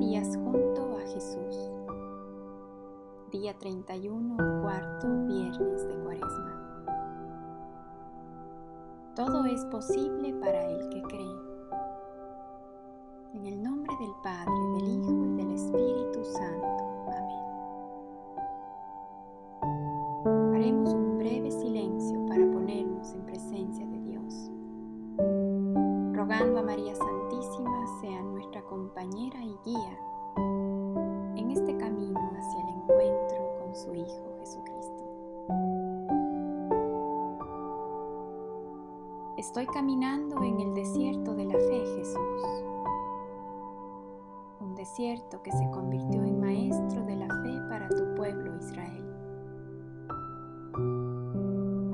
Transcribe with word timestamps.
40 0.00 0.06
días 0.06 0.36
junto 0.36 0.96
a 0.96 1.00
Jesús. 1.12 1.70
Día 3.30 3.56
31, 3.58 4.62
cuarto 4.62 5.06
viernes 5.26 5.86
de 5.86 5.94
Cuaresma. 6.02 6.56
Todo 9.14 9.44
es 9.44 9.64
posible 9.66 10.32
para 10.34 10.64
el 10.66 10.88
que 10.88 11.02
cree. 11.02 11.36
En 13.34 13.46
el 13.46 13.62
nombre 13.62 13.94
del 14.00 14.12
Padre, 14.22 14.52
del 14.74 14.88
Hijo 14.88 15.26
y 15.26 15.34
del 15.36 15.50
Espíritu 15.52 16.24
Santo. 16.24 16.84
Amén. 17.18 17.44
Haremos 20.54 20.94
un 20.94 21.18
breve 21.18 21.50
silencio 21.50 22.26
para 22.26 22.50
ponernos 22.50 23.12
en 23.12 23.26
presencia 23.26 23.86
de 23.86 24.00
Dios, 24.00 24.50
rogando 26.14 26.58
a 26.60 26.62
María 26.62 26.94
Santísima 26.94 27.19
sea 27.42 28.22
nuestra 28.22 28.62
compañera 28.62 29.42
y 29.42 29.56
guía 29.64 29.98
en 31.36 31.50
este 31.50 31.74
camino 31.78 32.20
hacia 32.36 32.60
el 32.60 32.68
encuentro 32.68 33.56
con 33.58 33.74
su 33.74 33.94
Hijo 33.94 34.36
Jesucristo. 34.38 35.04
Estoy 39.38 39.66
caminando 39.68 40.42
en 40.42 40.60
el 40.60 40.74
desierto 40.74 41.34
de 41.34 41.46
la 41.46 41.54
fe, 41.54 41.82
Jesús. 41.96 42.64
Un 44.60 44.74
desierto 44.74 45.42
que 45.42 45.50
se 45.50 45.70
convirtió 45.70 46.22
en 46.22 46.40
maestro 46.40 47.04
de 47.06 47.16
la 47.16 47.26
fe 47.26 47.58
para 47.70 47.88
tu 47.88 48.14
pueblo 48.16 48.54
Israel. 48.58 49.06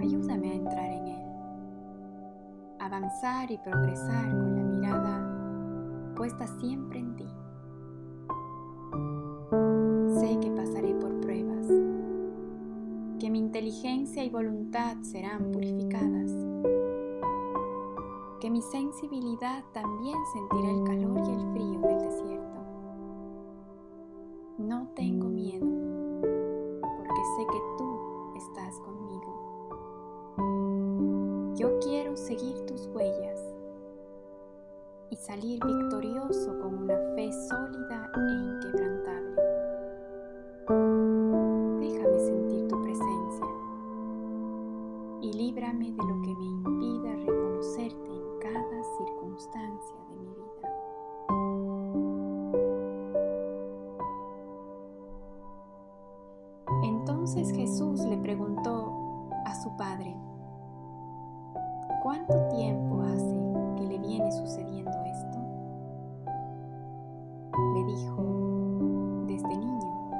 Ayúdame 0.00 0.50
a 0.50 0.54
entrar 0.54 0.90
en 0.90 1.06
él, 1.06 1.24
avanzar 2.80 3.50
y 3.52 3.58
progresar 3.58 4.28
con 4.30 4.56
la 4.56 4.65
puesta 6.16 6.46
siempre 6.58 6.98
en 6.98 7.14
ti. 7.14 7.28
Sé 10.18 10.40
que 10.40 10.50
pasaré 10.50 10.94
por 10.94 11.20
pruebas, 11.20 11.66
que 13.20 13.30
mi 13.30 13.38
inteligencia 13.38 14.24
y 14.24 14.30
voluntad 14.30 14.96
serán 15.02 15.52
purificadas, 15.52 16.32
que 18.40 18.50
mi 18.50 18.62
sensibilidad 18.62 19.62
también 19.72 20.16
sentirá 20.32 20.70
el 20.70 20.84
calor 20.84 21.18
y 21.18 21.32
el 21.32 21.52
frío 21.52 21.80
del 21.80 21.98
desierto. 22.00 22.60
No 24.56 24.88
tengo 24.94 25.28
miedo, 25.28 25.66
porque 26.80 27.22
sé 27.36 27.46
que 27.46 27.60
tú 27.76 28.32
estás 28.36 28.80
conmigo. 28.80 29.36
Yo 31.56 31.78
quiero 31.80 32.16
seguir 32.16 32.64
tus 32.64 32.86
huellas 32.88 33.35
y 35.10 35.16
salir 35.16 35.60
victorioso 35.64 36.58
con 36.60 36.74
una 36.82 36.96
fe 37.14 37.30
sólida 37.48 38.10
e 38.14 38.20
inquebrantable. 38.44 39.42
Déjame 41.80 42.18
sentir 42.18 42.68
tu 42.68 42.82
presencia 42.82 43.46
y 45.20 45.32
líbrame 45.32 45.92
de 45.92 46.02
lo 46.02 46.22
que 46.22 46.34
me 46.34 46.44
impida 46.44 47.16
reconocerte 47.24 48.10
en 48.10 48.38
cada 48.40 48.82
circunstancia 48.98 49.96
de 50.10 50.16
mi 50.16 50.28
vida. 50.34 50.46
Entonces 56.82 57.52
Jesús 57.52 58.00
le 58.00 58.18
preguntó 58.18 59.30
a 59.44 59.54
su 59.62 59.76
padre, 59.76 60.16
¿cuánto 62.02 62.48
tiempo 62.48 63.02
hace 63.02 63.45
viene 64.06 64.30
sucediendo 64.30 64.90
esto? 65.04 65.38
Le 67.74 67.84
dijo, 67.84 68.22
desde 69.26 69.48
niño, 69.48 70.10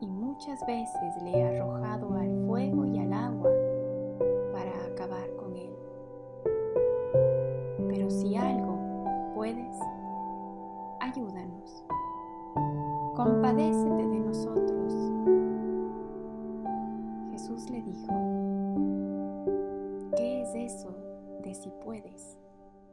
y 0.00 0.06
muchas 0.06 0.64
veces 0.66 1.22
le 1.22 1.30
he 1.30 1.44
arrojado 1.44 2.14
al 2.14 2.46
fuego 2.46 2.86
y 2.86 2.98
al 2.98 3.12
agua 3.12 3.50
para 4.52 4.70
acabar 4.92 5.28
con 5.36 5.56
él. 5.56 5.74
Pero 7.88 8.08
si 8.10 8.36
algo 8.36 8.78
puedes, 9.34 9.76
ayúdanos. 11.00 11.84
Compadécete 13.16 14.06
de 14.06 14.20
nosotros. 14.20 14.92
Jesús 17.32 17.68
le 17.70 17.82
dijo, 17.82 18.12
¿qué 20.16 20.42
es 20.42 20.54
eso 20.54 20.94
de 21.42 21.54
si 21.54 21.70
puedes? 21.84 22.41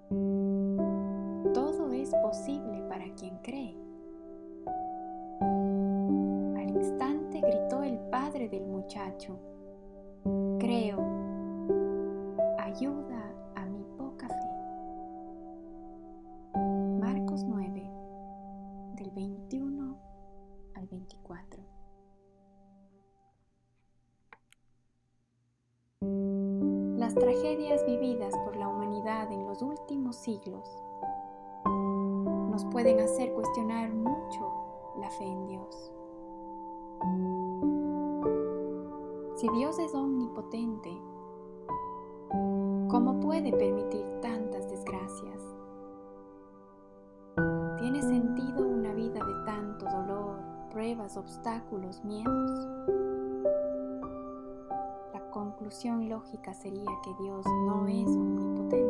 Todo 0.09 1.91
es 1.93 2.09
posible 2.15 2.83
para 2.89 3.05
quien 3.15 3.37
cree. 3.43 3.75
Al 6.57 6.69
instante 6.69 7.41
gritó 7.41 7.83
el 7.83 7.99
padre 8.09 8.49
del 8.49 8.65
muchacho, 8.65 9.39
creo, 10.59 10.97
ayuda 12.57 13.28
siglos 30.19 30.83
nos 31.65 32.65
pueden 32.65 32.99
hacer 32.99 33.33
cuestionar 33.33 33.89
mucho 33.93 34.51
la 34.99 35.09
fe 35.09 35.25
en 35.25 35.47
Dios. 35.47 35.91
Si 39.35 39.47
Dios 39.51 39.79
es 39.79 39.95
omnipotente, 39.95 40.89
¿cómo 42.89 43.19
puede 43.21 43.53
permitir 43.53 44.05
tantas 44.21 44.69
desgracias? 44.69 45.41
¿Tiene 47.77 48.01
sentido 48.01 48.67
una 48.67 48.93
vida 48.93 49.23
de 49.23 49.45
tanto 49.45 49.85
dolor, 49.85 50.41
pruebas, 50.69 51.15
obstáculos, 51.15 52.03
miedos? 52.03 52.67
La 55.13 55.29
conclusión 55.31 56.09
lógica 56.09 56.53
sería 56.53 56.91
que 57.05 57.23
Dios 57.23 57.45
no 57.65 57.87
es 57.87 58.07
omnipotente. 58.07 58.88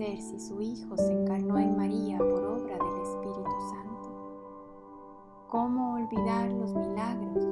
Si 0.00 0.40
su 0.40 0.62
Hijo 0.62 0.96
se 0.96 1.12
encarnó 1.12 1.58
en 1.58 1.76
María 1.76 2.16
por 2.16 2.42
obra 2.42 2.78
del 2.78 3.02
Espíritu 3.02 3.50
Santo? 3.68 4.08
¿Cómo 5.48 5.96
olvidar 5.96 6.50
los 6.52 6.72
milagros 6.72 7.44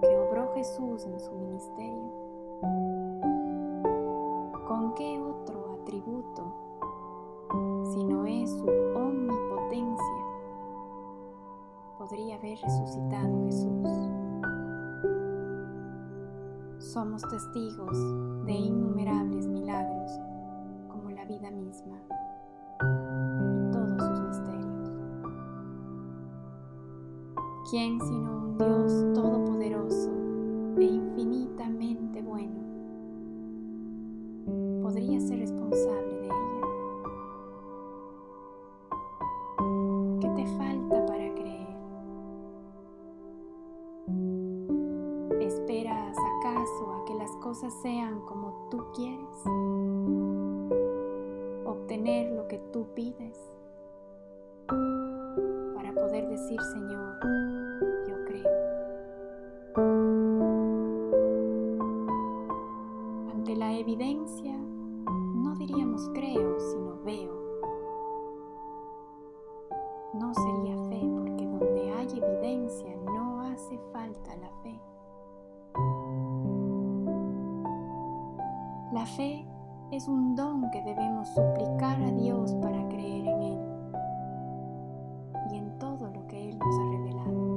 que 0.00 0.16
obró 0.16 0.52
Jesús 0.54 1.04
en 1.04 1.18
su 1.18 1.32
ministerio? 1.32 2.12
¿Con 4.68 4.94
qué 4.94 5.20
otro 5.20 5.80
atributo, 5.82 6.54
si 7.92 8.04
no 8.04 8.24
es 8.26 8.50
su 8.50 8.68
omnipotencia, 8.94 10.24
podría 11.98 12.36
haber 12.36 12.60
resucitado 12.60 13.44
Jesús? 13.46 13.88
Somos 16.78 17.22
testigos 17.22 17.98
de 18.46 18.52
innumerables 18.52 19.48
milagros 19.48 20.20
vida 21.24 21.50
misma 21.50 21.96
y 22.80 23.72
todos 23.72 24.02
sus 24.02 24.20
misterios. 24.20 24.90
¿Quién 27.70 28.00
sino 28.00 28.36
un 28.36 28.58
Dios 28.58 28.92
todopoderoso 29.14 30.10
e 30.78 30.84
infinitamente 30.84 32.20
bueno 32.22 32.62
podría 34.82 35.20
ser 35.20 35.38
responsable 35.38 36.14
de 36.14 36.26
ella? 36.26 36.60
¿Qué 40.20 40.28
te 40.28 40.46
falta 40.58 41.06
para 41.06 41.34
creer? 41.34 41.76
¿Esperas 45.40 46.16
acaso 46.38 46.92
a 46.92 47.04
que 47.06 47.14
las 47.14 47.30
cosas 47.36 47.72
sean 47.82 48.20
como 48.26 48.68
tú 48.70 48.84
quieres? 48.94 50.83
¿Obtener 51.84 52.32
lo 52.32 52.48
que 52.48 52.56
tú 52.72 52.86
pides? 52.94 53.38
Para 55.74 55.92
poder 55.92 56.26
decir, 56.30 56.58
Señor, 56.72 57.20
yo 58.08 58.24
creo. 58.24 58.48
Ante 63.34 63.54
la 63.54 63.74
evidencia, 63.74 64.56
no 64.56 65.54
diríamos 65.56 66.08
creo, 66.14 66.58
sino 66.58 67.02
veo. 67.04 67.34
No 70.14 70.32
sería 70.32 70.53
es 79.90 80.08
un 80.08 80.34
don 80.34 80.70
que 80.70 80.82
debemos 80.82 81.28
suplicar 81.28 82.02
a 82.02 82.10
Dios 82.12 82.54
para 82.54 82.88
creer 82.88 83.26
en 83.26 83.42
Él 83.42 83.58
y 85.52 85.56
en 85.56 85.78
todo 85.78 86.08
lo 86.08 86.26
que 86.26 86.50
Él 86.50 86.58
nos 86.58 86.78
ha 86.78 86.90
revelado. 86.90 87.54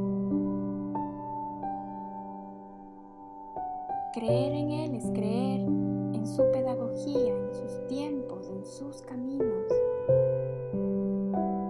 Creer 4.13 4.53
en 4.53 4.71
Él 4.71 4.95
es 4.95 5.05
creer 5.11 5.61
en 5.61 6.27
su 6.27 6.43
pedagogía, 6.51 7.35
en 7.35 7.53
sus 7.53 7.87
tiempos, 7.87 8.49
en 8.49 8.65
sus 8.65 9.01
caminos, 9.03 9.71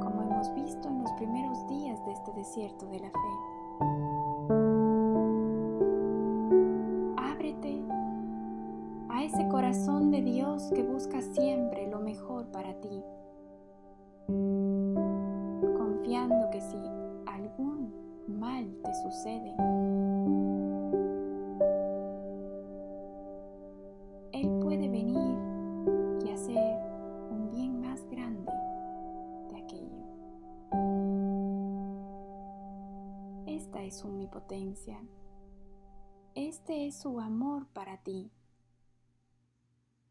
como 0.02 0.22
hemos 0.24 0.54
visto 0.56 0.88
en 0.88 1.04
los 1.04 1.12
primeros 1.14 1.68
días 1.68 2.04
de 2.06 2.12
este 2.12 2.34
desierto 2.34 2.86
de 2.88 3.00
la 3.00 3.10
fe. 3.10 3.57
Que 16.08 16.62
si 16.62 16.78
algún 17.26 17.94
mal 18.28 18.66
te 18.82 18.94
sucede, 19.04 19.54
Él 24.32 24.50
puede 24.62 24.88
venir 24.88 25.38
y 26.26 26.30
hacer 26.32 26.80
un 27.30 27.50
bien 27.52 27.82
más 27.82 28.06
grande 28.10 28.50
de 29.50 29.58
aquello. 29.58 30.06
Esta 33.46 33.84
es 33.84 33.98
su 33.98 34.08
omnipotencia. 34.08 34.98
Este 36.36 36.88
es 36.88 36.96
su 36.96 37.20
amor 37.20 37.68
para 37.74 37.98
ti. 37.98 38.32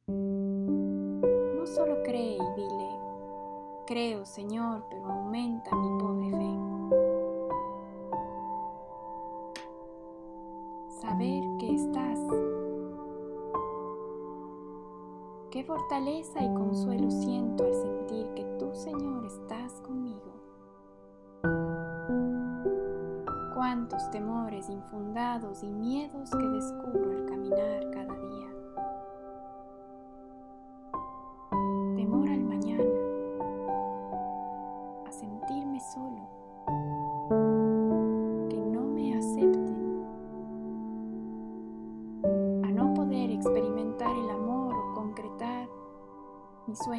No 0.08 1.66
solo 1.66 2.02
cree 2.02 2.34
y 2.34 2.54
dile, 2.54 2.95
creo 3.86 4.26
Señor, 4.26 4.84
pero 4.90 5.06
aumenta 5.06 5.74
mi 5.74 5.98
pobre 6.00 6.30
fe. 6.30 6.58
Saber 11.00 11.42
que 11.58 11.74
estás. 11.74 12.18
Qué 15.50 15.64
fortaleza 15.64 16.42
y 16.42 16.52
consuelo 16.52 17.10
siento 17.10 17.64
al 17.64 17.74
sentir 17.74 18.26
que 18.34 18.44
tú, 18.58 18.74
Señor, 18.74 19.24
estás 19.24 19.80
conmigo. 19.80 20.32
Cuántos 23.54 24.10
temores 24.10 24.68
infundados 24.68 25.62
y 25.62 25.68
miedos 25.68 26.30
que 26.30 26.46
descubro 26.46 27.10
al 27.10 27.24
caminar 27.26 27.90
cada 27.92 28.14
día. 28.14 28.45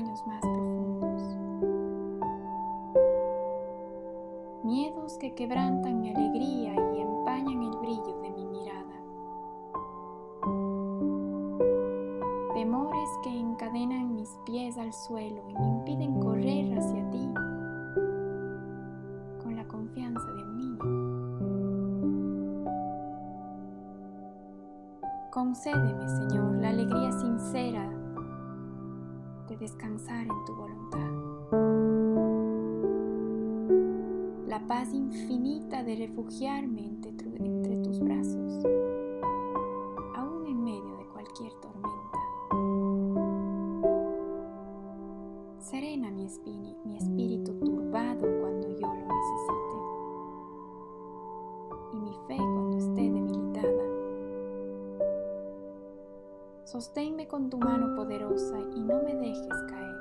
Más 0.04 0.42
profundos. 0.42 1.24
Miedos 4.64 5.18
que 5.18 5.34
quebrantan 5.34 6.02
mi 6.02 6.14
alegría 6.14 6.76
y 6.96 7.02
empañan 7.02 7.64
el 7.64 7.78
brillo 7.80 8.22
de 8.22 8.30
mi 8.30 8.46
mirada. 8.46 9.02
Temores 12.54 13.10
que 13.24 13.40
encadenan 13.40 14.14
mis 14.16 14.30
pies 14.46 14.78
al 14.78 14.94
suelo 14.94 15.42
y 15.50 15.54
me 15.56 15.68
impiden 15.68 16.20
correr 16.20 16.78
hacia 16.78 17.10
ti 17.10 17.30
con 19.42 19.56
la 19.56 19.68
confianza 19.68 20.32
de 20.32 20.44
un 20.44 20.58
niño. 20.58 20.78
Concédeme, 25.32 26.08
Señor, 26.08 26.56
la 26.58 26.70
alegría 26.70 27.12
sincera 27.14 27.97
descansar 29.60 30.22
en 30.22 30.46
tu 30.46 30.56
voluntad. 30.56 31.12
La 34.48 34.66
paz 34.68 34.94
infinita 34.94 35.84
de 35.84 35.96
refugiarme 35.96 36.86
entre, 36.86 37.14
tus 37.84 38.00
brazos, 38.00 38.37
Sosténme 56.68 57.30
con 57.30 57.50
tu 57.50 57.58
mano 57.58 57.96
poderosa 57.96 58.60
y 58.76 58.82
no 58.82 59.02
me 59.02 59.16
dejes 59.16 59.56
caer. 59.70 59.96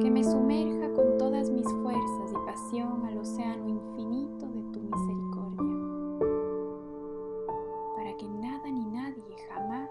Que 0.00 0.10
me 0.10 0.24
sumerja 0.24 0.90
con 0.94 1.18
todas 1.18 1.50
mis 1.50 1.70
fuerzas 1.82 2.32
y 2.32 2.46
pasión 2.46 3.04
al 3.04 3.18
océano 3.18 3.68
infinito 3.68 4.46
de 4.46 4.62
tu 4.72 4.80
misericordia, 4.80 5.76
para 7.96 8.16
que 8.16 8.26
nada 8.30 8.70
ni 8.70 8.86
nadie 8.86 9.36
jamás 9.50 9.90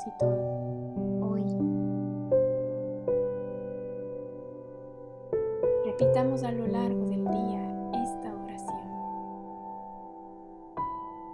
propósito 0.00 0.26
hoy. 1.20 1.44
Repitamos 5.84 6.42
a 6.42 6.50
lo 6.52 6.66
largo 6.66 7.04
del 7.06 7.24
día 7.24 7.92
esta 8.02 8.34
oración. 8.34 8.88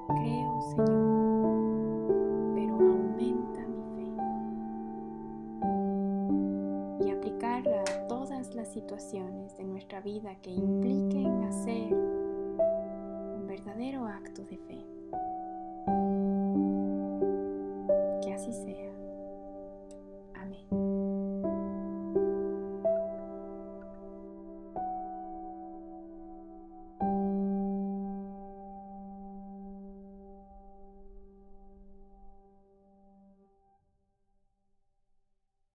Creo, 0.08 0.60
Señor, 0.70 0.86
pero 2.54 2.74
aumenta 2.74 3.60
mi 3.68 3.82
fe. 3.94 4.06
Y 7.06 7.10
aplicarla 7.10 7.82
a 7.82 8.06
todas 8.08 8.54
las 8.54 8.68
situaciones 8.68 9.56
de 9.56 9.64
nuestra 9.64 10.00
vida 10.00 10.36
que 10.42 10.50
impliquen 10.50 11.44
hacer 11.44 11.94
un 11.94 13.46
verdadero 13.46 14.06
acto 14.06 14.44
de 14.44 14.58
fe. 14.58 14.95
Así 18.36 18.52
sea. 18.52 18.85